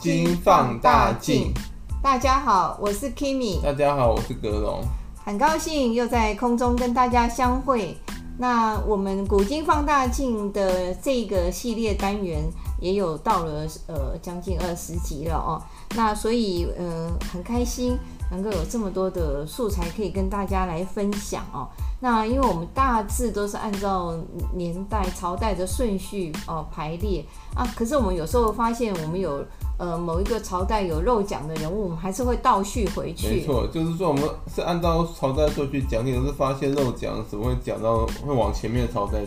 [0.00, 1.52] 今放大镜。
[2.00, 3.60] 大家好，我是 Kimi。
[3.60, 4.80] 大家好，我是格龙。
[5.24, 7.96] 很高兴又在空中跟大家相会。
[8.38, 12.44] 那我们古今放大镜的这个系列单元
[12.80, 15.60] 也有到了呃将近二十集了哦。
[15.96, 17.98] 那所以呃很开心
[18.30, 21.66] 能够有这么多的素材可以跟大家来分享哦。
[21.98, 24.16] 那因为我们大致都是按照
[24.54, 27.24] 年代朝代的顺序哦排列
[27.56, 29.44] 啊，可是我们有时候发现我们有
[29.78, 33.28] 呃某一个朝代有漏讲的人物，我们还是会倒叙回去。
[33.28, 39.20] 没错，就是说我们是按照朝代顺序讲，你都是发现漏讲怎么会讲到会往前面的朝代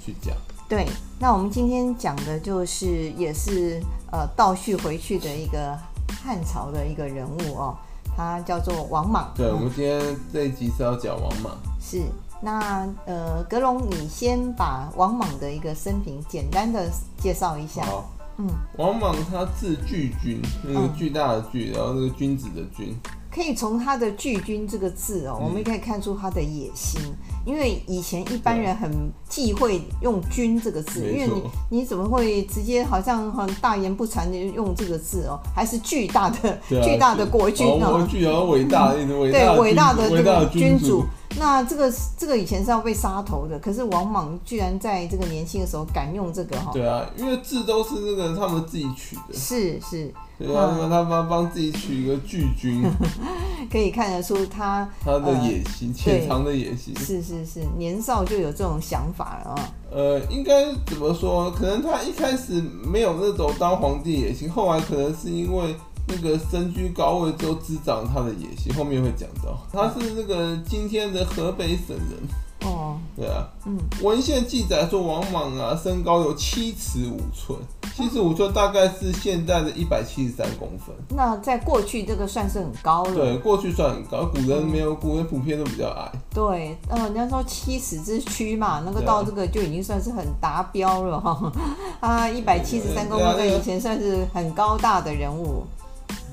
[0.00, 0.34] 去讲。
[0.68, 0.86] 对，
[1.18, 5.78] 那我们今天讲的就是也是呃倒叙回去的一个
[6.22, 7.76] 汉朝的一个人物哦，
[8.16, 9.32] 他叫做王莽。
[9.34, 10.00] 对，我们今天
[10.32, 11.56] 这一集是要讲王莽。
[11.80, 12.02] 是，
[12.40, 17.84] 那呃，格龙，你先把王莽的一个生平简单的介绍一下。
[17.84, 22.94] 好，嗯，王莽他字巨君，那个巨大的巨，然后那个君子的君。
[23.30, 27.00] 可以从他的“巨君”这个字哦，我们可以看出他的野心。
[27.46, 28.90] 因为以前一般人很
[29.28, 31.42] 忌讳用“君”这个字，因为你
[31.78, 35.38] 你怎么会直接好像很大言不惭的用这个字哦？
[35.54, 41.04] 还是巨大的巨大的国君哦，巨大伟大的伟对伟大的这个君主。
[41.38, 46.70] 那这个这个以前是要被杀头的，可是王莽居然在这个年轻的时候敢用这个哈？
[46.72, 49.34] 对啊，因为字都是那个他们自己取的。
[49.34, 50.12] 是是。
[50.38, 52.82] 对啊，他帮帮自己取一个巨君，
[53.70, 56.94] 可以看得出他他的野心，潜藏的野心。
[56.98, 59.72] 是是是是，年少就有这种想法了啊。
[59.90, 61.50] 呃，应该怎么说？
[61.50, 65.74] 可能他一开始没有那种当皇帝野心，后来可能是因为
[66.08, 68.72] 那个身居高位之后滋长他的野心。
[68.74, 72.28] 后面会讲到，他是那个今天的河北省人。
[72.62, 77.56] 哦，对啊，嗯，文献记载说王莽啊，身高有七尺五寸，
[77.96, 80.94] 七十五寸大概是现在的一百七十三公分。
[81.08, 83.14] 那在过去这个算是很高了。
[83.14, 86.12] 对，过去算很高，古人没有，古人普遍都比较矮。
[86.28, 91.50] 对，嗯，人家说七尺之躯嘛，那个到这个就已经算是很达标了哈。
[92.00, 95.64] 啊，一百七十三公分，在以前算是很高大的人物，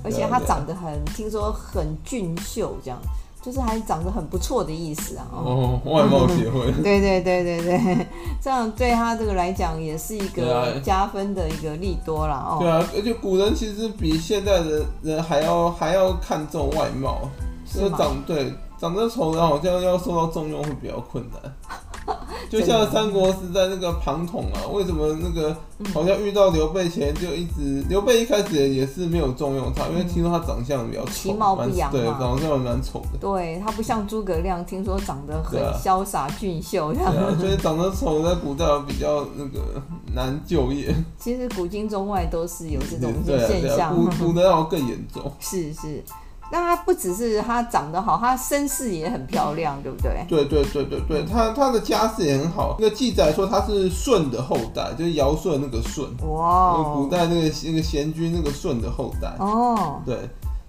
[0.04, 3.00] 而且他长得很，听说很俊秀这样。
[3.44, 5.28] 就是还长得很不错的意思啊！
[5.34, 6.72] 哦，外貌协会。
[6.81, 8.08] 对对对对对，
[8.42, 12.42] 这样对他这个来讲也是一个加分的一个利多啦。
[12.52, 12.58] 哦。
[12.62, 17.30] 对啊，而且古人其实比现在的人还要还要看重外貌，
[17.66, 21.54] 是长对长得丑的好像要受到重用会比较困难。
[22.50, 25.56] 就像三国时代那个庞统啊，为什么那个
[25.94, 33.18] 好像遇到刘备前就一直刘备一开始也是没有重用他，因为听说他长相比较丑，其貌不扬，对，长相蛮丑的。
[33.19, 37.12] 对，他不像诸葛亮，听说长得很潇洒俊秀这样。
[37.12, 39.81] 对啊，所以长得丑在古代比较那个
[40.13, 40.94] 难就业。
[41.18, 45.31] 其实古今中外都是有这种现象，古古代要更严重。
[45.40, 46.03] 是 是。
[46.53, 50.24] 但他不只是他长得好，他身世也很漂亮，对不对？
[50.30, 52.75] 对对对对对，他他的家世也很好。
[52.78, 56.06] 那个记载说他是舜的后代，就是尧舜那个舜。
[56.30, 56.94] 哇、哦。
[56.96, 59.34] 古代那个那个贤君那个舜的后代。
[59.40, 60.00] 哦。
[60.06, 60.16] 对，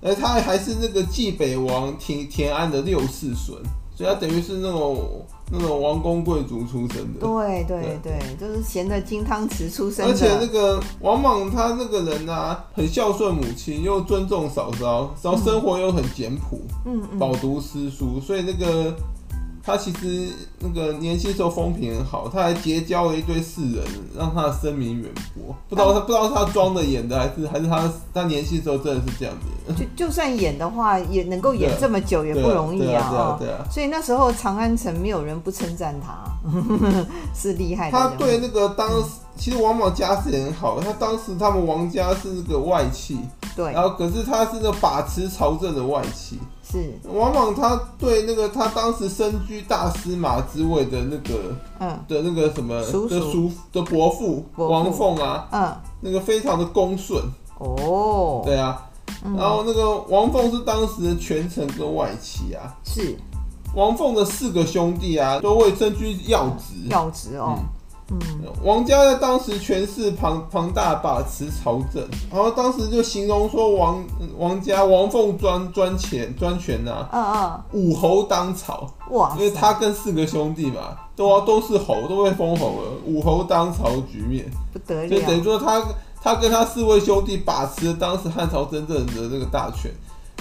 [0.00, 3.54] 而他还是那个冀北王田田安的六世孙。
[3.94, 10.10] 所以他等于是那种那种王公贵族出身的，对对对，就是衔着金汤匙出身的。
[10.10, 18.94] 而且那个王莽他那个人啊，很孝顺母亲，又尊重嫂嫂，然后生活又很简朴，嗯嗯，饱读诗书，所以那个。
[19.66, 25.56] 他其实那个年轻时候风评很好，他还结交了一堆世人，让他的声名远播。
[25.70, 29.74] 不知道他不知道他装的演的，还是还是他他年轻时候真的是这样子。
[29.96, 33.08] 就就算演的话，也能够演这么久也不容易啊。
[33.10, 33.64] 对啊，对啊。
[33.70, 36.24] 所以那时候长安城没有人不称赞他，
[37.34, 37.98] 是厉害的。
[37.98, 43.18] 他对那个当时其实王莽家世也很好，他当时他们王家是那个外戚，
[43.56, 46.38] 对，然后可是他是那把持朝政的外戚。
[46.74, 46.92] 是。
[47.08, 57.22] 王莽，他对那个他当时身居大司马之位的那个，嗯，的那个什么叔叔的叔的伯父王凤啊，嗯，那个非常的恭顺
[57.58, 58.86] 哦，对啊，
[59.22, 63.16] 然后那个王凤是当时的权臣跟外戚啊，是。
[63.74, 67.56] 王凤的四个兄弟啊，都会身居要职，要职哦。
[67.58, 67.64] 嗯
[68.10, 68.20] 嗯，
[68.62, 74.04] 王家在当时权势庞庞大，把持朝政，然后当时就形容说王
[74.36, 84.44] 王家王凤专专权专权呐，嗯嗯，五侯当朝，哇，因为他跟四个兄弟嘛，都啊都是侯，都被封侯了，武侯当朝局面。
[84.72, 85.82] 不得了，就等于说他
[86.22, 89.90] 他跟他四位兄弟把持了当时汉朝真正的这个大权。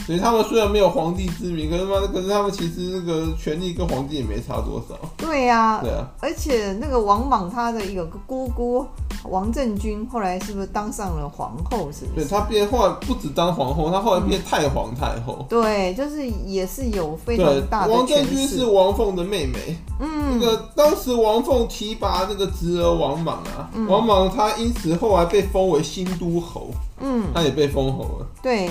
[0.05, 4.99] 所以他们虽然没有皇帝之名，可是嘛，可是他们其实那个权力跟皇帝也没差多少。
[5.15, 6.11] 对呀、啊，对啊。
[6.19, 8.85] 而且那个王莽他的有个姑姑，
[9.23, 11.89] 王政君后来是不是当上了皇后？
[11.89, 12.25] 是不是？
[12.25, 15.37] 对，他变后来不止当皇后，他后来变太皇太后。
[15.39, 17.93] 嗯、对，就是也是有非常大的。
[17.93, 19.77] 王政君是王凤的妹妹。
[20.01, 26.71] 嗯，那个当时王凤提拔那个侄儿王莽啊，嗯、王莽他因此后来被封为新都侯。
[26.99, 28.27] 嗯，他也被封侯了。
[28.41, 28.69] 对。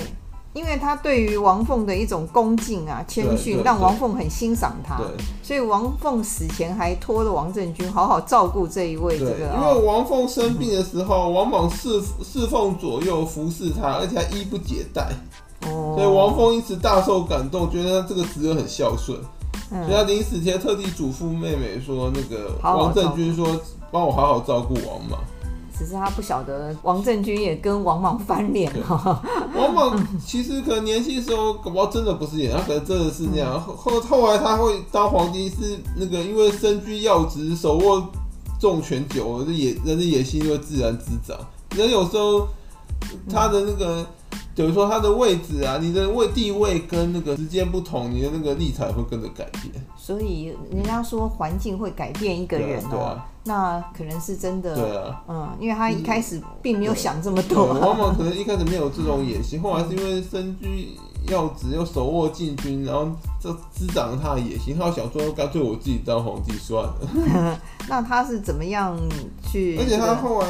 [0.53, 4.97] 因为他对于王凤的一种恭敬啊、谦逊，让王凤很欣赏他。
[4.97, 5.07] 对，
[5.41, 9.51] 所以王凤死前还托了王政君好好照顾这一位这个。
[9.55, 15.09] 因为王凤生病的时候，嗯、王莽侍侍奉左右服侍他，而且还衣不解带。
[15.65, 15.95] 哦。
[15.97, 19.19] 所以王凤因此大受感动，觉得他这个侄儿很孝顺。
[19.71, 19.83] 嗯。
[19.85, 23.47] 所以他临死前特地嘱咐妹妹说：“那个王政君说，
[23.91, 25.19] 帮我好好照顾王莽。”
[25.77, 29.21] 只是他不晓得王政君也跟王莽翻脸哈。
[29.55, 33.59] 王莽其实可能年轻时候搞不好真的不是演，他可能真的是那样。
[33.59, 38.09] 后后来他会当皇帝是那个因为身居要职，手握
[38.59, 41.37] 重权久了，野人的野心就会自然滋长。
[41.75, 42.47] 人有时候
[43.29, 44.05] 他的那个。
[44.55, 49.83] 等于说他的位置啊，你的位地位跟那个时间不同，你的那个立场会跟着改变。
[50.05, 54.75] 所以人家说环境会改变一个人哦、喔，啊啊、那可能是真的。
[54.75, 60.97] 对啊，嗯，因为他一开始并没有想这么多、啊，往往可能一开始没有这种野心，后来是因为身居
[61.29, 63.07] 要职又手握禁军，然后
[63.39, 64.77] 就滋长了他的野心。
[64.77, 67.61] 他想说，干脆我自己当皇帝算了。
[67.87, 68.99] 那他是怎么样
[69.49, 69.77] 去？
[69.79, 70.47] 而且他后来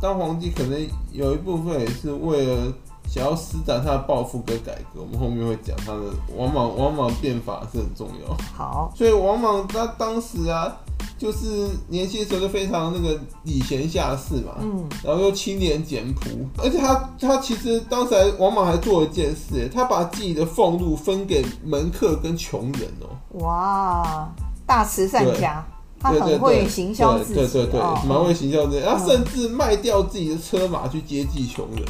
[0.00, 0.80] 当皇帝，可能
[1.12, 2.72] 有一部分也是为了。
[3.08, 6.00] 想要施展他的抱负跟改革，我们后面会讲他的
[6.36, 6.76] 王莽。
[6.76, 8.36] 王莽变法是很重要。
[8.54, 10.76] 好，所以王莽他当时啊，
[11.16, 16.28] 就是年轻的时候就非常那个礼贤下士嘛，嗯，然后又清廉简朴，
[16.58, 23.44] 而且他他其实当时还王莽还做了一件事，他把自己的俸禄分给门客跟穷人哦、喔。
[23.44, 24.28] 哇，
[24.66, 25.66] 大慈善家，
[25.98, 31.84] 他很会行销自己，对对对，蛮会行销自己，然后甚至卖掉自己的车马去接济穷人。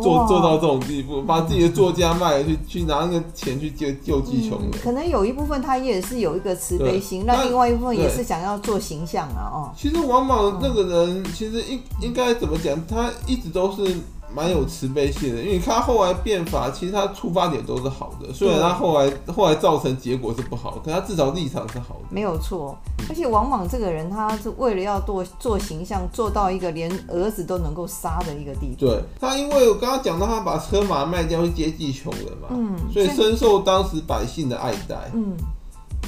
[0.00, 4.70] 做做到这种地步，把自己的座驾卖了去，去拿那个钱去救救济穷人。
[4.82, 9.50] 可能有一部分他也是有一个慈悲心，那另外一部分也是想要做形象啊。
[9.52, 12.78] 哦，其实王莽那个人，其实应应该怎么讲？
[12.86, 13.96] 他一直都是。
[14.34, 18.32] 蛮有慈悲心的，因为他后来变法，其实他出发点都是好的。
[18.32, 22.06] 虽然他后来后来造成结果是不好，可他至少立场是好的。
[22.10, 22.76] 没有错，
[23.08, 28.86] 而且王莽这个人，他是为了要做做形象，做到一个连儿子都能够杀的一个地步。
[28.86, 35.10] 对，他，因为我刚刚讲到他把车马卖掉去接济穷人嘛，嗯，所以深受当时百姓的爱戴。
[35.12, 35.36] 嗯，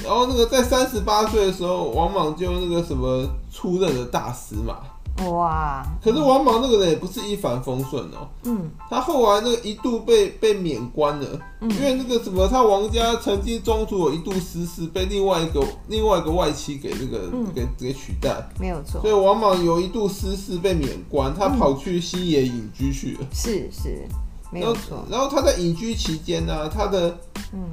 [0.03, 4.77] 然后那个在三十八岁的时候，王莽就那个什么出任了大司马。
[5.23, 5.85] 哇！
[6.03, 8.27] 可是王莽那个人也不是一帆风顺哦。
[8.43, 18.99] 嗯，他后来那个一度被被免官了，嗯，因为那个什么，他王家曾经中途有一度失势，被另外一个另外一个外戚给那个给给取代，没有错。
[18.99, 23.27] 所以王莽有一度失势被免官，他跑去西野隐居去了。
[23.31, 24.05] 是是，
[24.51, 25.05] 没有错。
[25.09, 27.17] 然后他在隐居期间呢，他的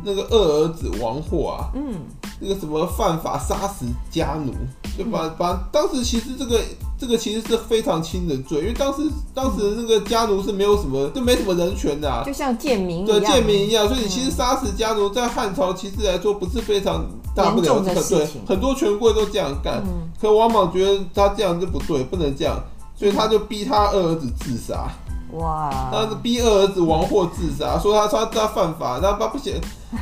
[0.04, 1.94] 那个二儿子王获啊，嗯，
[2.40, 4.52] 那个什么犯法杀死家奴，
[4.96, 6.60] 就把把当时其实这个。
[7.02, 9.02] 这个其实是非常轻的罪，因为当时
[9.34, 17.04] 当时那个家奴是没有什么，就没什么人权的啊，就像贱民对贱民一样，所以你其实杀死家奴在汉朝其实来说不是非常
[17.34, 19.82] 大不了的事情，很多权贵都这样干。
[20.20, 22.56] 可王莽觉得他这样就不对，不能这样，
[22.94, 24.88] 所以他就逼他二儿子自杀。
[25.32, 25.90] 哇！
[25.92, 29.52] 他是逼二儿子王获自杀，说他说他犯法，他他不想，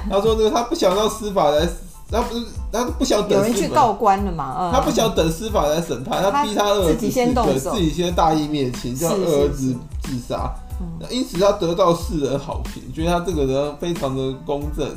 [0.08, 1.68] 他说那个他不想让司法来。
[2.12, 3.38] 他不是，他不想等。
[3.38, 4.56] 有人去告官了嘛？
[4.58, 10.52] 嗯、他不想等司法来审判，他逼他二儿子自己先动手，自己先大义灭亲，叫二儿子自杀。
[11.08, 14.88] 因此他得到世人好评，觉得他这个人非常的公正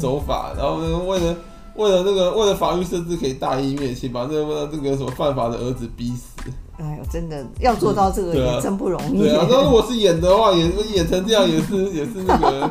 [0.00, 1.36] 守法，嗯、然后呢，为了
[1.74, 6.48] 为了那个为了法律设置可以大义灭亲，把那个那个什么犯法的儿子逼死。
[6.80, 9.18] 哎呦，真的要做到这个也真不容易。
[9.18, 12.70] 对啊，那如果是演的话，演演成这样也是 也是那个，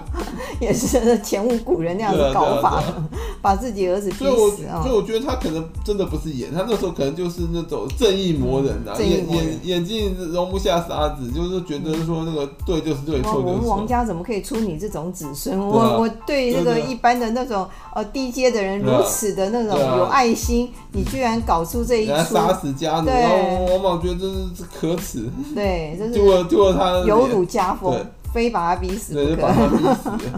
[0.59, 2.81] 也是前无古人那样的搞法，
[3.41, 4.25] 把自己儿子逼
[4.55, 4.81] 死啊。
[4.83, 13.51] 所以我觉得他可能真的不是演，他那时候可能就是那种正义魔人啊，眼眼眼睛容不下沙子，就是觉得说那个对就是对，错就是错。
[13.51, 15.57] 我们王家怎么可以出你这种子孙？
[15.59, 27.99] 我我对那个一般的那种呃低阶的人如此的那种有爱心，你居然搞出这一出，杀死家奴，然后我觉得这是可耻，对，就是他有辱家风，
[28.33, 29.51] 非把他逼死不可。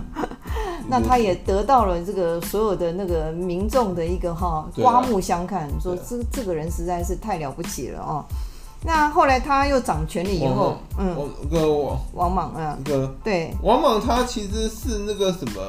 [0.89, 8.25] 那他也得到了这个所有的那个民众的一个哈刮目相看，啊、说这这个人实在是太了不起了哦。
[8.83, 11.15] 那后来他又掌权了以后，嗯，
[11.49, 15.61] 个王王莽啊，个对，王莽他其实是那个什么。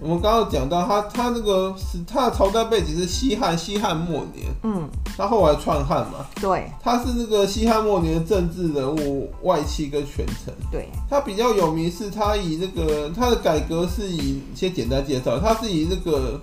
[0.00, 4.46] 我们刚刚讲到他，他那个是他的朝代背景是西汉，西汉末年。
[4.62, 6.26] 嗯，他后来篡汉嘛。
[6.40, 6.70] 对。
[6.82, 10.54] 他是那个西汉末年的政治人物、外戚跟权臣。
[10.70, 10.88] 对。
[11.10, 16.40] 他比较有名是，他以那个他的改革是以先简单介绍，他是以那个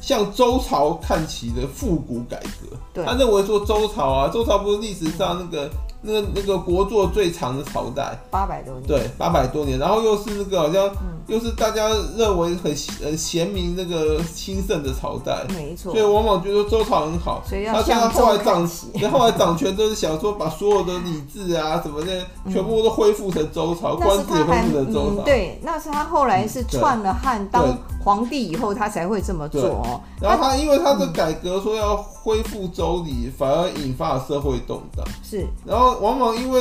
[0.00, 2.76] 向周朝看齐的复古改革。
[2.94, 3.04] 对。
[3.04, 5.70] 他认为说周朝啊，周朝不是历史上那个。
[6.02, 10.90] 那个那个国祚最长的朝代，八百多年，对，八百多年，然后又是那个好像，
[11.28, 15.92] 又是大家认为很呃贤明那个兴盛的朝代，没错。
[15.92, 18.68] 所以往往觉得周朝很好，所以要向他后来掌，
[19.00, 25.22] 然后后来掌权都是想说把所有的礼制啊什么的全部都恢复成周朝，官制也恢复成周朝。
[25.22, 30.00] 对，那是他后来是篡了汉当皇帝以后他才会这么做哦。
[30.20, 35.06] 然后他因为他的改革说要恢复周礼，反而引发了社会动荡。
[35.22, 35.92] 是，然后。
[36.02, 36.60] 往往因为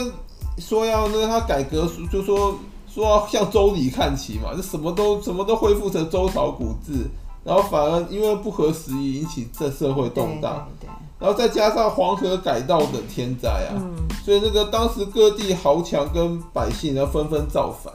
[0.59, 2.53] 说要那他改革，就说
[2.87, 7.09] 说要向周礼看齐嘛，就什么都什么都恢复成周朝古制，
[7.43, 10.67] 然后反而因为不合时宜，引起这社会动荡，
[11.17, 17.91] 然后再加上黄河改道的天灾啊，嗯、所以那个当时各地豪强跟百姓呢纷纷造反，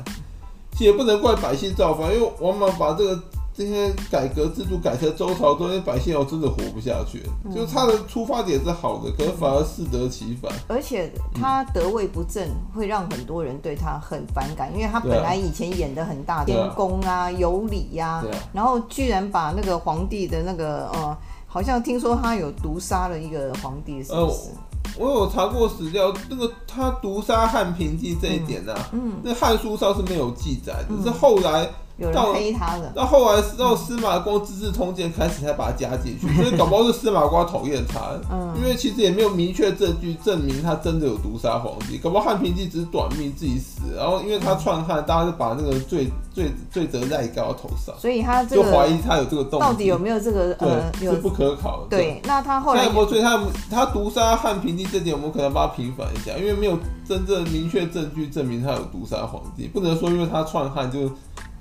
[0.84, 3.22] 也不能怪百姓造反，因为往往把这个。
[3.58, 10.52] 这些改革制度改成周朝，这些百姓要真的活不下去，嗯、就是他的出发点是好的，可是反而适得其反。
[10.68, 21.16] 而且他得位不正，会让很多人对他很反感，因为他本来以前演的很大天公啊、有理呀，然后居然把那个皇帝的那个呃，
[21.46, 24.50] 好像听说他有毒杀了一个皇帝，是不是？
[24.50, 24.56] 呃、
[24.98, 31.68] 我有查过史料，那个他毒杀汉平帝这一点呢、啊，嗯，嗯那汉书上是没有记载只，嗯、是后来。
[31.98, 51.96] 有人黑他的，到后来到司马光《资治通鉴》开始才把他加进去， 所以搞不好是司马光讨厌他，嗯，因为其实也没有明确证据证明他真的有毒杀皇帝，搞不好汉平帝只是短命自己死，然后因为他篡汉，大家就把那个罪罪罪责赖到头上，所以他就怀疑他有这个动机，到底有没有这个呃是不可考的。
[51.96, 53.08] 对，那他后来有没有？
[53.08, 61.10] 所以他他毒杀汉平帝这点，我们可能帮他平反一下，因为没有真正明确证据证明他有毒杀皇帝，不能说因为他篡汉就。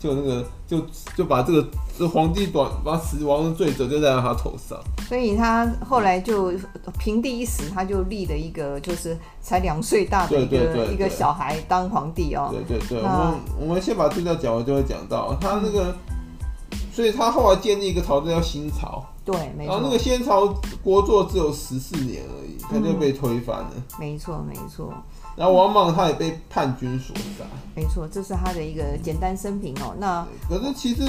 [0.06, 0.80] 就那个，就
[1.18, 6.54] 就把这个这皇帝短把死亡的罪责就在他头上，所以他后来就
[7.00, 12.54] 平地一死，他就立了一个就是才两岁大的一个一个小孩当皇帝哦。
[12.54, 19.74] 对对对，我们我们先把这段讲完，就会讲到他那个，嗯、所以他后来建立一个朝代叫新朝，对，没错。
[19.74, 20.46] 然后那个先朝
[20.84, 23.72] 国祚只有十四年而已，他就被推翻了。
[24.00, 24.94] 没错、嗯，没错。
[25.36, 29.94] 然后王莽他也被叛军所杀，没错，这是他的一个简单生平哦。
[30.00, 31.04] 那可是其实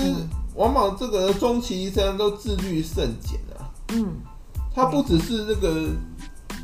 [0.54, 3.70] 王莽这个终其一生都自律甚简啊。
[3.92, 4.16] 嗯，
[4.74, 5.90] 他不只是那个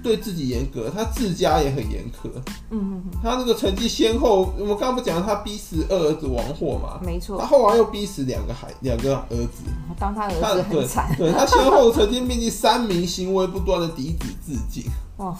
[0.02, 2.28] 对自己严格，他自家也很严苛。
[2.70, 6.98] 嗯嗯，他那个成绩先后，我们刚刚不讲他逼死二儿子王霍嘛？
[7.02, 9.62] 没错，他后来又逼死两个孩两个儿子，
[9.98, 11.14] 当他儿子很惨。
[11.16, 14.84] 对，他先后曾经命令三名行为不端的嫡子自尽。
[15.18, 15.36] 哦，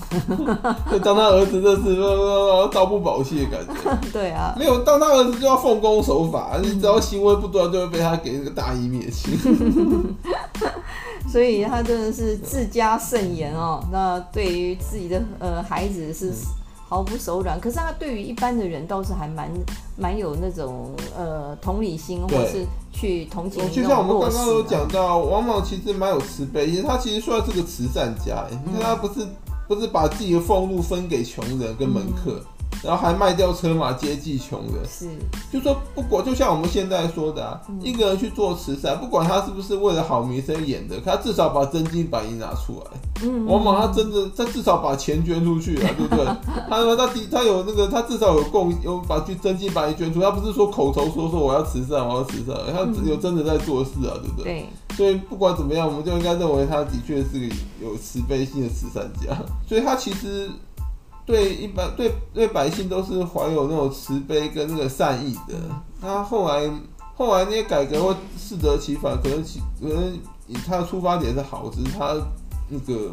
[0.91, 1.97] 就 当他儿子这是
[2.71, 3.99] 朝不保夕的感觉。
[4.13, 9.35] 对啊，没有当他儿子就要奉公守法，你只要行为不端，就会被他给那个大义灭亲。
[11.29, 13.83] 所以他真的是自家甚严哦。
[13.91, 16.33] 那对于自己的呃孩子是
[16.89, 19.51] 毫不手软，可是他对于一般的人倒是还蛮
[19.97, 23.63] 蛮有那种呃同理心，或是去同情。
[23.71, 29.27] 就像我们刚刚有讲到，王莽其实蛮有慈悲，其实他其实算是个慈善家，因为他不是。
[29.69, 32.45] 不是把自己的俸禄分给穷人跟门客，嗯、
[32.83, 34.85] 然后还卖掉车马接济穷人。
[34.89, 35.09] 是，
[35.53, 43.01] 就说不管，就像我们现在说的啊，嗯、一个人去做慈善，不管他是不是为了好名声演的，他至少把真金白银拿出来。
[43.25, 46.25] 嗯，往往他真的，他至少把钱捐出去啊，对不对？
[46.25, 54.45] 他他他他有那个，他至少有贡有把去真金白银捐出，他不是说口头说说我要慈善，我要慈善，他有真的在做事啊，对不对？
[54.45, 54.69] 对。
[54.97, 59.35] 所以不管怎么样，我们就应该认为他的确是个有慈悲心的慈善家。
[59.67, 60.51] 所以他其实
[61.25, 65.55] 对一般对对百姓都是怀有那种慈悲跟那个善意的。
[66.01, 66.71] 他后来
[67.15, 70.15] 后来那些改革会适得其反，可能其可能
[70.47, 72.17] 以他的出发点是好，只是他
[72.69, 73.11] 那个。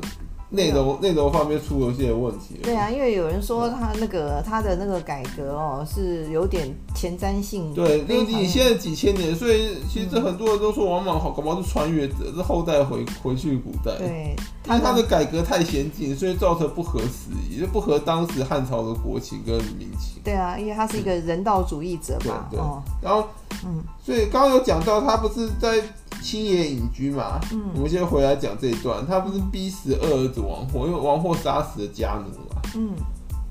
[0.51, 2.55] 内容内容方面出了些问题。
[2.63, 7.73] 对啊，因为有人说他那个他的那个改革哦，是有点前瞻性。
[7.73, 13.97] 对，那你现在几千年，所以其实很多人都说王莽好，搞不好是穿越者，是后代回回去古代。
[13.99, 20.21] 对，因为他的改革太先进，所以造成不合时宜，就不合当时汉朝的国情跟民情。
[20.23, 22.47] 对啊，因为他是一个人道主义者嘛。
[22.49, 22.59] 对，
[23.01, 23.27] 然后
[23.65, 25.81] 嗯，所以刚刚有讲到他不是在。
[26.21, 29.07] 青野隐居嘛，嗯，我们先回来讲这一段。
[29.07, 32.91] 他不是逼死二儿子王霍，因为王霍杀死了家奴嘛，嗯，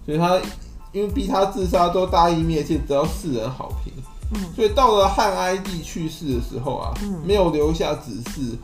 [0.05, 0.39] 所以他
[0.93, 3.91] 因为逼他自杀都大义灭亲，得到世人好评。
[4.35, 8.59] 嗯，所以到了汉哀帝去世的时候啊，嗯，没有留下指示，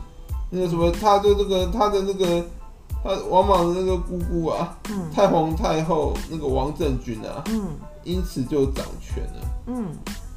[0.51, 2.45] 那个什么，他的这个他的那个
[3.03, 7.69] 他王莽的那个姑姑啊，嗯，太皇太后那个王政君啊，嗯，
[8.03, 9.87] 因此就掌权了，嗯，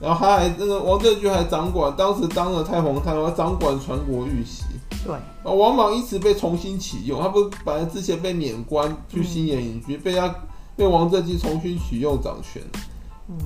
[0.01, 4.65] 然后他还那个王政君还掌管，当时当了太皇太后，掌管全国玉玺，
[5.05, 10.35] 对，啊，王莽因此被重新启用，他不是本来之前被免官去新野隐居，被他。
[10.79, 12.63] 被王政君重新启用掌权，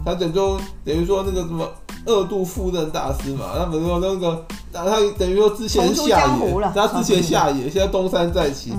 [0.04, 1.66] 他等于说等于说那个什么
[2.04, 4.84] 二度赴任大司马，他等于说那个，他
[5.16, 8.74] 等于说之前下野，他之前下野，现在东山再起，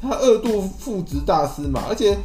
[0.00, 2.16] 他二度复职大司马，而且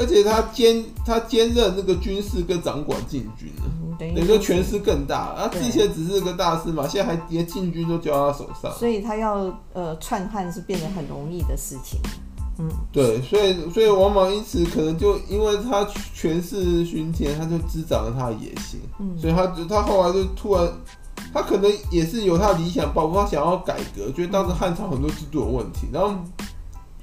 [0.00, 12.00] 而且他兼他兼任那个军事跟掌管禁军了，等于说权势更大，他之前只是个大司马，现在还连禁军都交到他手上，所以他要呃篡汉是变得很容易的事情。
[12.58, 20.66] 嗯，对，所以所以王莽因此可能就因为他权势熏天，他就滋长了他的野心，嗯，所以他他后来就突然，
[21.34, 26.14] 他可能也是有他的理想抱负，他想要改革，觉得当时汉朝很多制度有问题，然后。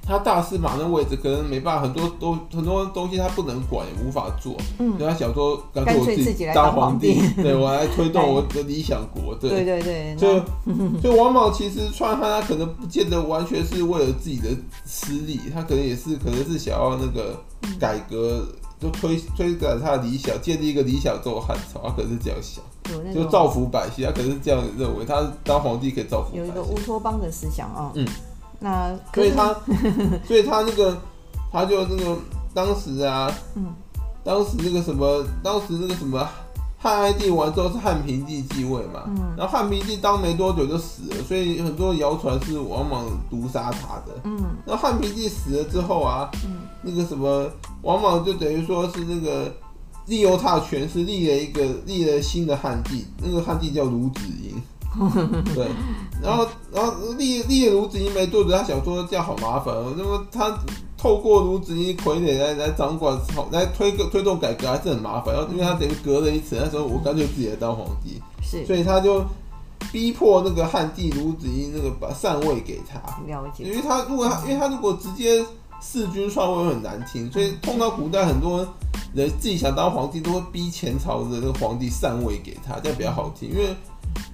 [0.08, 4.56] 他大司马那位置可能没办法，很多都很多东西他不能管，也无法做。
[4.78, 9.34] 嗯，所以他想说，干脆我自己当皇帝， 对我来推动我的理想国。
[9.34, 14.48] 对对对对，就就王莽其实篡汉，他可能不见得完全是为了自己的
[14.86, 17.38] 私利，他可能也是可能是想要那个
[17.78, 18.46] 改革，
[18.80, 22.64] 就推推展他的理想，建立一个理想中的汉朝，他可能是这样想，
[23.14, 26.46] 就造福百姓，他可能是这样认为，他当皇帝可以造福百姓。
[26.46, 27.92] 有一个乌托邦的思想啊。
[27.94, 28.06] 嗯。
[28.60, 29.54] 那所以他，
[30.26, 30.96] 所以他那个，
[31.52, 32.18] 他就那个
[32.52, 33.72] 当时啊，嗯，
[34.24, 36.28] 当时那个什么，当时那个什么，
[36.76, 44.36] 汉哀帝完之后是汉平帝继位嘛，嗯，然后汉平帝当没多久就死了，所以很多谣传是王莽毒杀他的，嗯，
[44.66, 47.48] 然后汉平帝死了之后啊，嗯，那个什么
[47.82, 49.54] 王莽就等于说是那个
[50.06, 54.60] 利用他的权势立了一个立了新的汉帝，那个汉帝叫卢子英。
[55.54, 55.68] 对，
[56.20, 56.48] 然后
[57.18, 60.56] 立立卢子婴没多久，他想说这样好麻烦哦，那么他
[60.96, 69.22] 透过卢子婴傀儡来来掌管，好来推个推动改革还是很麻烦，然后因为他等于隔了一层，那时候我干脆自己来当皇帝，是，所以他就
[69.92, 75.44] 逼迫那个汉帝卢子婴那个把禅位给他，了解，因为他如果他因为他如果直接
[75.80, 78.66] 弑君篡位会很难听，所以碰到古代很多
[79.14, 83.74] 人自己想当皇帝都会逼前朝的那个皇帝禅位给他，这样比较好听，因为。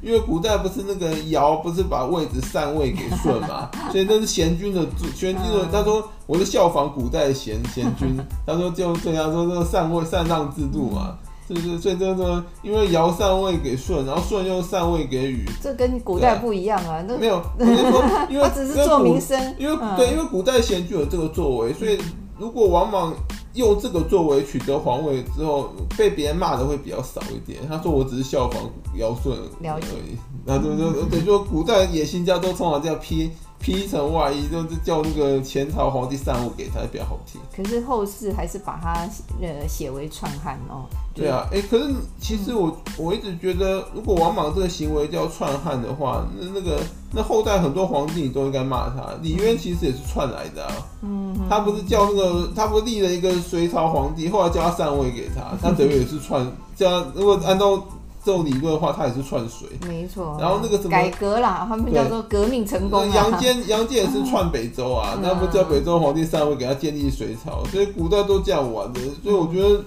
[0.03, 4.81] 因为古代不是那个尧不是把位置禅位给舜嘛， 所以那是贤君的
[5.15, 5.67] 贤君的。
[5.73, 8.17] 他说我是效仿古代的贤贤君，
[8.47, 11.17] 他说就这样说这个禅位禅让制度嘛，
[11.49, 17.03] 就是所以这个因为尧禅位给舜，然后舜又禅位给禹，这跟古代不一样啊。
[17.07, 21.99] 那没有， 我就说因为只是做名声，因为对，因为古代贤君有这个作为，所以
[22.39, 23.15] 如果王莽。
[23.55, 27.61] 用这个作为取得皇位之后，被别人骂的会比较少一点。
[27.69, 28.63] 他说：“我只是效仿
[28.97, 33.31] 尧舜而已。”那就就等于说，古代野心家都通常这样批。
[33.65, 37.41] 披一层外衣，就是叫那个前朝皇帝禅位给他，比较好听。
[37.57, 39.09] 可是后世还是把他
[39.41, 40.85] 呃写为篡汉哦。
[41.15, 46.79] 对啊，哎、欸，可是其实我我一直觉得，如果王莽这个行为叫篡汉的话，那那个
[47.13, 49.15] 那后代很多皇帝你都应该骂他。
[49.23, 50.73] 李渊其实也是篡来的啊。
[51.01, 51.35] 嗯。
[51.49, 56.47] 他不是叫那个，他不是立了一个隋朝皇帝，后来叫他禅位给他，他等于也是篡。
[56.77, 57.83] 叫他如果按照。
[58.25, 60.35] 这种理论的话，他也是串水，没错。
[60.41, 63.07] 然后那个什么改革啦，他们叫做革命成功。
[63.13, 69.01] 杨坚，杨坚也是 串北周啊，那不叫北周皇帝上位给他建立隋朝，所以古代都这样玩的。
[69.23, 69.85] 所以我觉得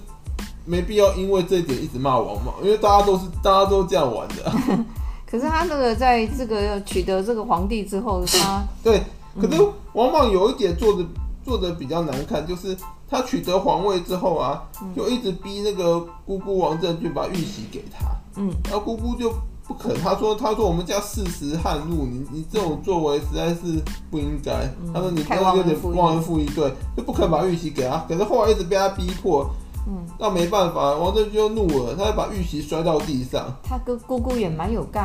[0.65, 4.51] 没必要因为这一点一直骂王莽，因为大家都是大家都这样玩的。
[5.25, 9.01] 可是他那个在这个取得这个皇帝之后，他对，
[9.41, 9.59] 可是
[9.93, 11.03] 王莽有一点做的
[11.43, 12.77] 做的比较难看，就是。
[13.09, 14.63] 他取得皇位之后啊，
[14.95, 18.05] 就一直逼那个姑姑王政君把玉玺给他。
[18.35, 19.33] 嗯，然后姑姑就
[19.65, 24.51] 不肯，他说：“他说我们家世时汉禄，你你这种作为实在是不应该。
[24.83, 28.05] 嗯”他说：“你这有点忘恩负义，对，就不肯把玉玺给他。
[28.07, 29.49] 可是后来一直被他逼迫，
[29.87, 33.51] 嗯，那没办法，王政君就怒了，他就把玉玺摔到地上。
[33.63, 35.01] 他跟姑姑也蛮有的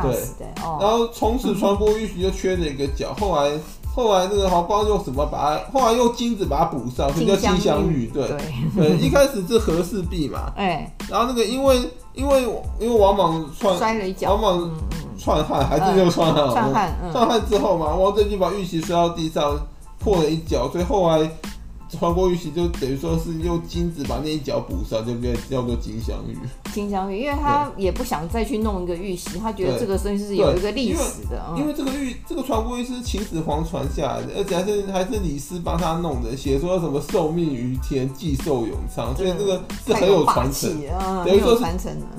[0.61, 0.77] 哦。
[0.79, 3.57] 然后从此传国玉玺就缺了一个角，后来。
[3.95, 8.07] 后来那个好不知道用什么把它，后来用金子把它补上，所以叫金镶玉。
[8.07, 8.37] 对对，
[8.75, 10.51] 对，一开始是和氏璧嘛。
[10.57, 10.91] 哎。
[11.07, 11.79] 然后那个因为
[12.13, 12.41] 因为
[12.79, 14.33] 因为王莽篡，摔了一跤。
[14.33, 14.71] 王莽
[15.15, 16.49] 篡汉还是又篡汉。
[16.51, 16.95] 篡汉。
[17.13, 19.55] 篡汉之后嘛，王政君把玉玺摔到地上，
[19.99, 21.29] 破了一角，所以后来
[21.97, 26.37] 传国玉玺就等于说是用金子把那一角补上，就变叫做金镶玉。
[26.73, 31.43] 金镶玉，因为他也不想再去弄一个玉玺，他觉得这个东西是有一个历史的。
[31.55, 40.71] 因为，嗯、因为这个玉，这个传国玉是秦始皇传下来的，而且还是还是李斯帮他弄的，写说什么受命于天，继寿永昌，所以这个是很有传承，
[41.25, 41.63] 等于说是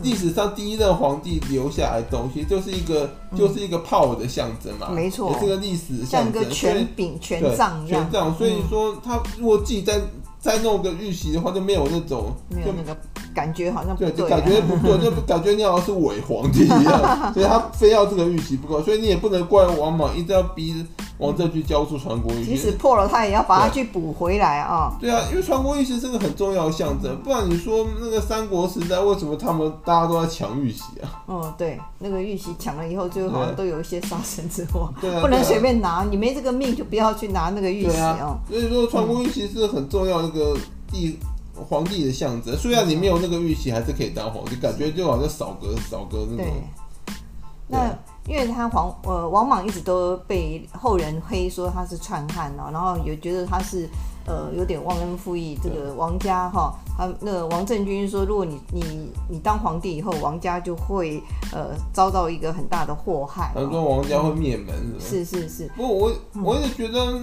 [0.03, 8.03] 历史上第一任皇帝留下来的东西，就是一个、嗯、就是一个 power 的象征嘛，没错，也是个历史象征，像个权柄、权杖一样。
[8.03, 10.01] 权杖，所以说他如果自己再。
[10.45, 12.95] 再弄个预习的话，就没有那种，没有那个
[13.35, 20.87] 感觉，好像不对，感觉不对， 就感觉你好像是伪皇帝一样， 所以他非要这个玉玺不够，所以你也不能怪王莽一直要逼
[21.19, 24.97] 王政君交出传国玉玺，即使破了，他也要把它去补回来啊。
[25.01, 31.23] 对啊，因为传国玉玺是个很重要的象征，不然你说那个三国时代为什么他们大家都在抢玉玺啊？
[31.27, 38.39] 哦，对，那个玉玺抢了以后，最后好像都有一些杀身之祸， 对啊，不能随便拿，你没这个命就不要去拿那个玉玺哦。
[38.49, 40.57] 所以说传国玉玺是很重要的一个。
[40.93, 41.19] 帝
[41.55, 46.53] 皇帝的象征，虽然你没有那个玉玺，还是可以当皇帝，感觉就好像少个少个那种。
[47.67, 47.91] 那
[48.27, 53.89] 因为他皇呃王莽一直都被后人黑说他是篡汉哦，然后也觉得他是
[54.27, 55.59] 呃有点忘恩负义。
[55.63, 63.51] 这个王家哈，他那个王政君说，如果你你你当皇帝以后，王家就会呃遭到一个很大的祸害。
[63.55, 65.71] 他说王家会灭门是是是。
[65.75, 66.13] 不过我
[66.43, 67.23] 我也觉得。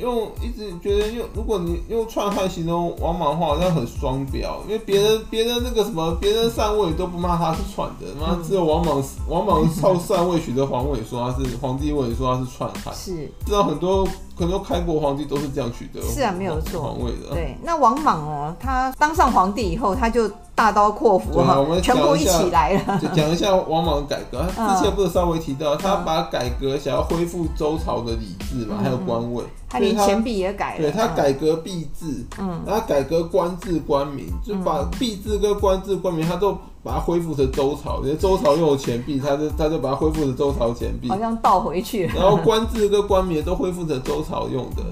[0.00, 14.08] 用一直觉得用，如果你用篡汉形容王莽的话，好像很双标，因为别人 别人那个什么，别人上位都不骂他是篡的，妈、嗯、只有王莽王莽靠上位取得皇位，说他是皇帝位，说他是篡汉，是知道很多。
[14.36, 16.82] 很多开国皇帝都是这样取得，是啊，没有错。
[16.82, 17.56] 皇位的，对。
[17.62, 22.98] 那王莽哦，他当上皇帝以后，他就大刀阔斧哈，全部一起来了。
[22.98, 30.80] 就讲一下王莽的改革，他之前不是稍微提到，他把改革想要恢复周朝的礼制嘛，还有官位，他连钱币也改了。
[30.80, 36.56] 对，他改革币制，嗯，然后改革官制官名，就把币制跟官制官名，他都。
[36.82, 42.06] 把它恢复成周朝，因为周朝用的钱币，他就他就把它恢复成周朝钱币，好像倒回去。
[42.06, 44.82] 然后官制跟官名都恢复成周朝用的，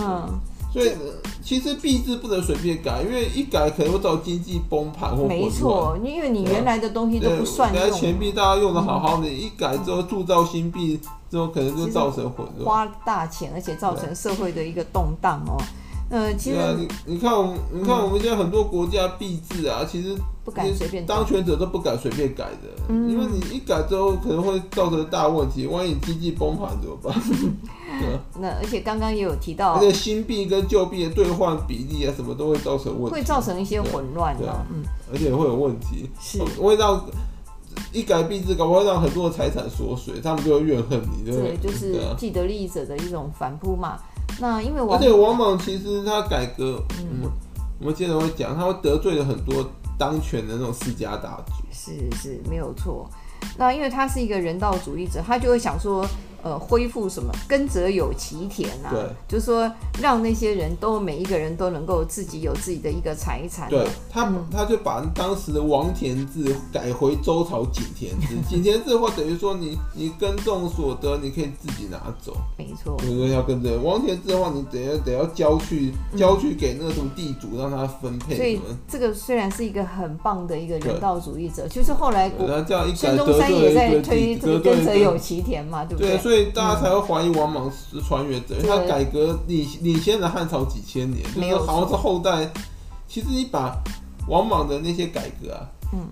[0.00, 0.28] 嗯，
[0.72, 0.90] 所以
[1.42, 7.80] 其实币制不能随便改，因为一改可能会造经济崩盘或没错，因为你原来的东西都不算用。
[7.80, 15.56] 原来钱币大家用的好好的，一改之后铸造新币之后，可能就造成混乱，花大钱，而且造成社会的一个动荡哦。
[16.10, 27.14] 呃，其实、啊、你你看我们，你看我们现在很多国家币制啊，其实不敢随便，当权者都不敢随便改的，嗯、因为你一改之后可能会造成大问题，万一经济崩盘怎么办？
[28.40, 37.04] 那而且刚刚也有提到，而且新币跟旧币的兑换比例啊，什么都会造成问题，会造成一些混乱的，啊、嗯，而且会有问题，是会让
[37.92, 43.98] 一改币制，搞不好让很多的财产缩水，他们就会怨恨你，对，就是 既得利益者的一种反扑嘛。
[44.40, 47.30] 那因为王，而且王莽其实他改革，嗯，
[47.80, 53.08] 我们接着会讲，他会得罪了很多当权的那种世家大族，是是没有错。
[53.56, 56.06] 那因为他是一个人道主义者，他就会想说。
[56.42, 58.92] 呃，恢复什么耕者有其田呐、啊？
[58.92, 59.70] 对，就是说
[60.00, 63.68] 让那些人都每一个人都能够自己有自己的一个财产。
[63.68, 68.36] 对他，嗯、他就把当时的王田制改回周朝井田制。
[68.48, 72.36] 井田制的话，等于说你你耕种所得，你可以自己拿走。
[72.56, 72.96] 没错。
[72.98, 78.36] 比如说要跟着王田制的话，你等下得要交去交去给那个什么地主，让他分配。
[78.36, 82.30] 所以这个虽然是一个很棒的一个人道主义者，就是后来
[82.94, 86.27] 孙中山也在推这个耕者有其田嘛，对不对？
[86.28, 92.52] 所以大家才会怀疑王莽是穿越者，因为他改革领领先了汉朝几千年，就是好像是后代。
[93.08, 93.74] 其实你把
[94.28, 95.64] 王莽的那些改革啊，
[95.94, 96.06] 嗯。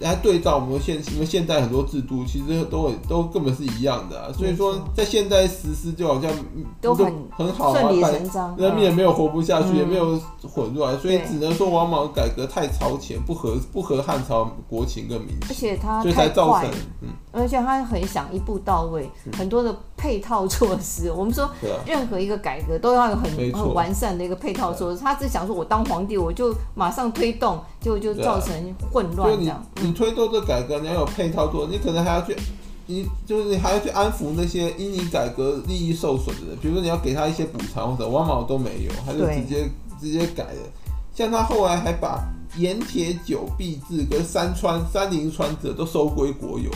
[0.00, 6.30] 来对照我们现因为现在很多制度其实都都根本是一样的啊，所以说在现在实施就好像
[6.80, 16.70] 都很很好啊，顺理成章，人民也没有活不下去，也没有混乱，所以只能说王莽改革太超前，不合不合汉朝国情跟民情，而且他所以才造成，
[17.02, 21.10] 嗯，而且他很想一步到位，很多的配套措施。
[21.10, 21.50] 我们说
[21.84, 28.54] 任何一个改革都要有很很完善的一个配套措施，他只想说我当皇帝我就马上推动，就就造成
[28.92, 29.62] 混乱这样。
[29.82, 32.34] 你推动这改革，你要有配套措施，你可能还要去，
[32.86, 39.68] 你就是你还要去安抚那些因你改革利益受损的人，比如说你要给他一些补偿或者往往都没有，他就直接
[40.00, 40.60] 直接改了。
[41.14, 42.22] 像他后来还把
[42.56, 46.70] 盐铁酒币制跟山川山林川者都收归国有。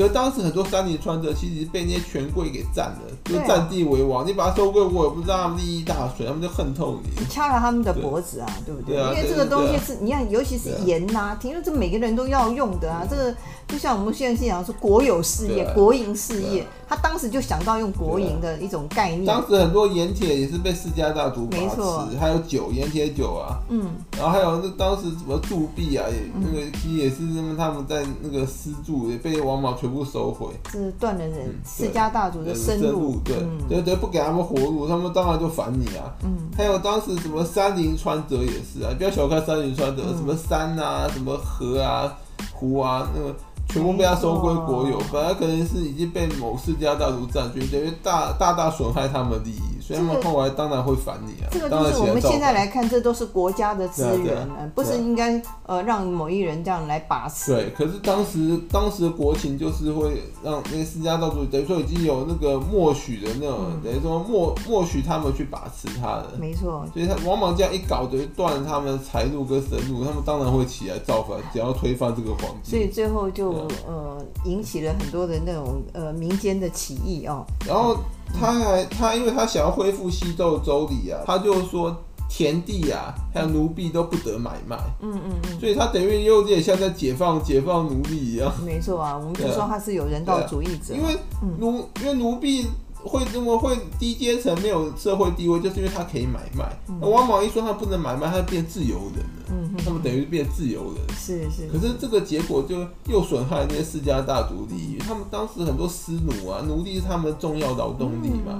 [0.00, 4.26] 可是当时很多山林穿着其实被那些权贵给占了，就占地为王。
[4.26, 8.96] 你把它收归我，也不知道他们利益大损，他们就恨透你，掐了他们的脖子啊，对不对？
[8.96, 13.06] 因为这个东西是，你看，尤其是盐呐，听说这每个人都要用的啊。
[13.10, 13.34] 这个
[13.68, 19.24] 就像我们现在讲说国有事业、国营事业，他当时就想到用国营的一种概念。
[19.24, 33.36] 当时很多盐铁也是被世家大族把持，没错，还有酒，盐铁酒啊，嗯，然后还有那当时什么铸币啊，那个其实也是他们他们在那个私铸也被王莽全部收回，是断了人世家大族的生路，对，
[33.68, 42.12] 对对，不给他们活路，他们当然就反你啊，嗯，还有当时什么山林川泽也是啊，不要小看山林川泽，什么山啊，什么河啊，
[42.52, 43.32] 湖啊，那个。
[43.72, 49.79] 全部被他收归国有，本来可能是已经被某世家大族占据，等于大大大损害他们的利益。
[49.90, 51.48] 所以他们后来当然会反你啊！
[51.50, 57.52] 这个就是我们现在来看，这都是国家的资源，啊啊啊、不是应该呃让某一人这样来把持。
[57.52, 66.28] 对，可是当时当时的国情就是会让那个世家大族等于说已经有那个默许的那种，嗯、等于说默默许他们去把持他的。
[66.38, 66.86] 没错。
[66.94, 72.70] 所以他往往这样一搞，等于断了他们的财路跟神路，他们当然会起来造反，只要推翻这个皇帝。
[72.70, 77.44] 所以最后就、啊、呃引起了很多的那种呃民间的起义哦。
[77.66, 77.96] 然后。
[78.38, 81.96] 他还他，因为他想要恢复西周的周礼啊，他就说
[82.28, 84.76] 田地啊，还有奴婢都不得买卖。
[85.00, 88.52] 嗯嗯嗯，所以他等于又有点像在解放解放奴隶一样。
[88.64, 90.94] 没错啊，我们就说他是有人道主义者。
[90.94, 91.16] 因为
[91.58, 92.66] 奴因为奴婢。
[93.02, 96.70] 会这么会低阶层没有社会地位，就是因为他可以买卖。
[97.00, 99.39] 那王莽一说他不能买卖，他就变自由人了。
[99.50, 101.16] 嗯，他们等于变自由人。
[101.16, 101.68] 是是。
[101.68, 104.98] 可是这个结果就又损害那些世家大族利益。
[104.98, 108.58] 他们当时很多私奴啊，奴隶是他们的重要劳动力嘛。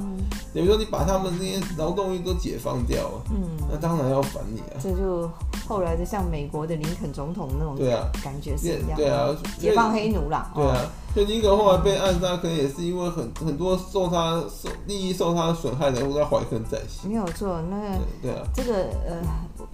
[0.53, 4.77] 等于说你把他们那些劳动力都解放掉了，嗯，那当然要反你啊。
[4.83, 5.31] 这就
[5.69, 8.97] 后来的像美国的林肯总统那种对啊感觉是一样。
[8.97, 10.51] 对啊，解放黑奴啦。
[10.55, 10.77] 对啊。
[11.13, 17.11] 所以林肯后来被暗杀，可能也是因为很很多受他受利益受他损害的人，都怀恨在心。
[17.11, 18.75] 没有错，那个对啊，这个
[19.05, 19.21] 呃，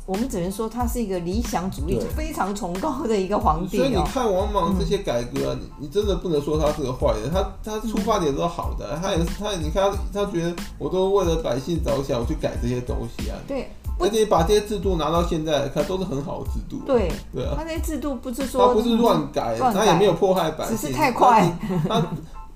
[0.07, 3.77] 我们只能说他是一个理想主义就非常崇高的一个皇帝。
[3.77, 13.37] 所以你看王莽这些改革，你你真的不能说他是个坏人，他他出发点都是好的，他也是他，你看他觉得我都为了百姓着想，我去改这些东西啊。
[13.47, 13.69] 对。
[13.99, 16.83] 而且把这些制度拿到现在来看，都是很好的制度。
[16.85, 17.55] 对，对啊。
[17.57, 21.51] 他那些制度不是说他不是乱改，他也没有迫害百姓，只是太快。
[21.89, 22.07] 他，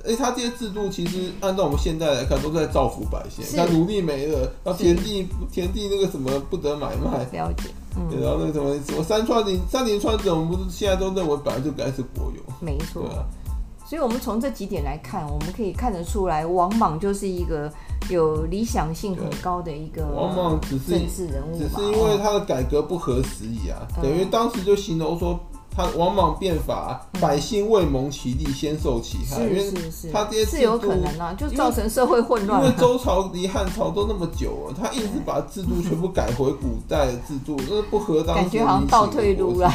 [0.05, 3.45] 哎，他这些制度其实按照我们现在来看，都在造福百姓。
[3.57, 7.27] 他奴隶没了，然后田地田地那个什么不得买卖。
[7.33, 7.71] 了解。
[7.97, 8.09] 嗯。
[8.21, 12.43] 然后那个什么什么山川林山林川子，我们不是现在都认为本来就该是国有。
[12.61, 13.03] 没错。
[13.03, 13.25] 对啊。
[13.87, 17.69] 所以，我们从这几点来看，我们可以看得出来，王莽就是一个
[18.09, 25.39] 有理想性很高的一个王莽，只是政治人物，只是因为他的改革不合时宜啊，等于当时就形容说。
[25.81, 29.43] 他王莽变法，百姓未蒙其利，先受其害。
[29.43, 29.73] 因为
[30.13, 32.63] 他这些是有可能啊，就造成社会混乱。
[32.63, 39.73] 因为周朝离汉朝都那么久了，他一直把制度全部改回古代的制度，那不合当时感觉好像倒退路了。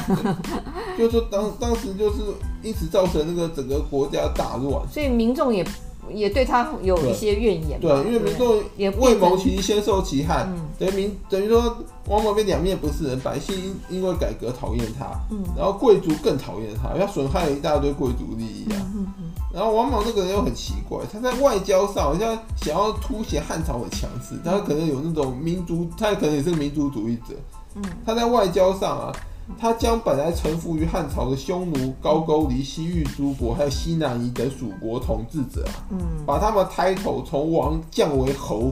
[0.97, 2.21] 就说当当时就是
[2.61, 5.65] 一直造成那个整个国家大乱，所以民众也。
[6.11, 27.33] 也对他有一些怨言，对，因为民众也未谋其利，先受其害，等于民等于说王莽变两面不是人，百姓因为改革讨厌他，嗯，然后贵族更讨厌他，要损害了一大堆贵族利益啊，嗯嗯，然后王莽这个人又很奇怪，他在外交上好像想要凸显汉朝很强势，他可能有那种民族，他可能也是个民族主义者，
[27.75, 29.11] 嗯，他在外交上啊。
[29.59, 38.71] 他将本来臣服于汉朝的匈奴、高句丽、西域诸国，还有西南夷等属国统治者啊，嗯，把他们抬头从王降为侯，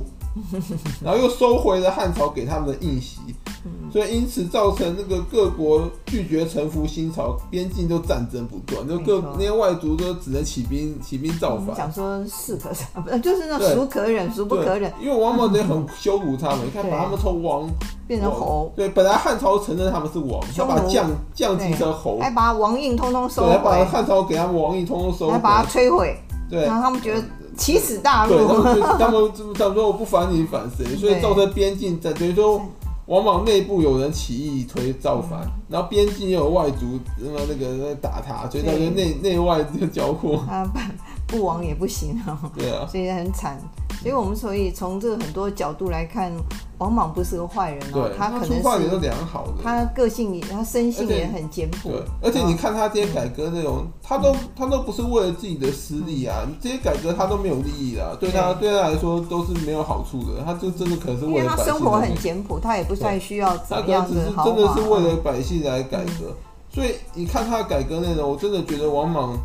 [1.03, 3.19] 然后又收回了汉朝给他们的印玺。
[3.93, 11.73] 所以因此造成那个各国拒绝臣服新朝，边境就战争不断，就各那些外族都只能起兵起兵造反。
[11.73, 12.69] 讲说是可
[13.05, 14.91] 忍， 就是那孰可忍孰不可忍。
[14.99, 17.69] 因为王莽得很 羞辱他们，你看把他们从王
[18.07, 18.71] 变成侯。
[18.75, 26.17] 对，本来汉朝承认他们是王，他把降降级成侯，还把王印通通收回，还把汉朝给他们王印通通收回，还把他摧毁。
[26.49, 27.23] 对，然后他们觉得
[27.57, 32.61] 奇耻大辱，他们他们他们说我不反你反谁，所以造成边境在，等于说。
[33.07, 40.41] 往往内部有人起义推造反，嗯、然后边境又有外族那么那个在打他，所以他就内内外就交祸。
[40.49, 40.65] 啊，
[41.34, 42.39] 不不亡也不行啊。
[42.56, 43.60] 对啊，所以很惨。
[44.02, 46.30] 所以我们所以从这个很多角度来看，
[46.78, 51.89] 王莽不是个坏人哦，他可能是良好的，他个性也，他生性也很简朴。
[51.89, 64.52] 对，而且你看他这些改革内容，他都他都不是为了自己的私利啊，这些改革他都没有利益的，对他对他来说都是没有好处的，他就真的可能是为了他生活很简朴，他也不太需要怎么样的豪华。
[64.52, 66.36] 他只是真的是为了百姓来改革，
[66.69, 69.38] 所以你看他的改革内容，我真的觉得王莽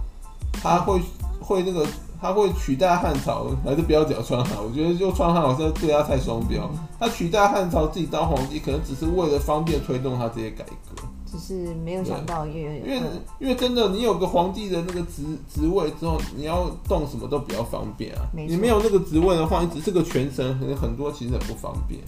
[0.61, 1.01] 他会
[1.49, 1.87] 会那个。
[2.21, 4.59] 他会取代汉朝，还是不要讲穿汉？
[4.59, 6.69] 我觉得就穿汉好像对他太双标。
[6.99, 11.01] 他取代汉朝自己当皇帝，可能只是为了方便推动他这些改革。
[11.25, 13.01] 只是没有想到，因为因为
[13.39, 18.23] 因为真的，你有个皇帝的那个职职位之后，你要动什么都比较方便啊。
[18.35, 18.49] 没。
[18.49, 22.01] 你没有那个职位的话，你只是个权臣，很很多其实很不方便。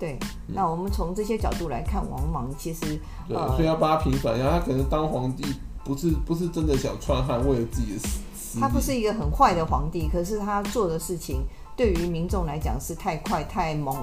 [0.00, 5.44] 对，那我们从这些角度来看，王莽其实对，呃、所以要帮他平反一下，他可能当皇帝
[5.84, 8.20] 不是不是真的想篡汉，为了自己的事。
[8.60, 11.42] 他不是一个很坏的皇帝，可是他做的事情。
[11.76, 13.94] 对于民众来讲是太快太猛，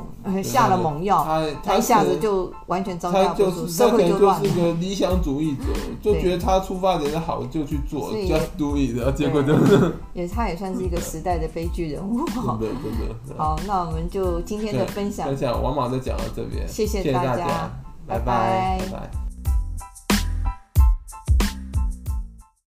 [0.42, 4.48] 下了猛药，他，他一下子就完全招架不住，社会就乱了。
[4.48, 5.64] 就是个理想主义者，
[6.02, 12.26] 就觉得他出发点是好，就去做，just do it，结果就 是也他也算是一个时代的悲剧人物。
[12.28, 13.36] 真的 真的。
[13.38, 17.70] 好，那我们就今天的分享，分享王莽就讲到这边，谢谢大家，
[18.08, 19.25] 拜拜，拜拜。